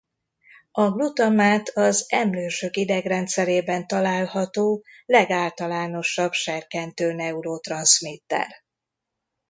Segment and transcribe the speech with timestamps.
[0.71, 8.63] A glutamát az emlősök idegrendszerében található legáltalánosabb serkentő neurotranszmitter.